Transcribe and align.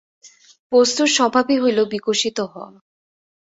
বস্তুর 0.71 1.09
স্বভাবই 1.17 1.55
হইল 1.59 1.79
বিকশিত 1.85 2.37
হওয়া। 2.51 2.69